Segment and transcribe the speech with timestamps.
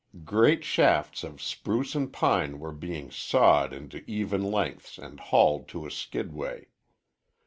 [0.25, 5.85] Great shafts of spruce and pine were being sawed into even lengths and hauled to
[5.85, 6.65] a skidway.